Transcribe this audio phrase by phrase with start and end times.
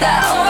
[0.00, 0.49] that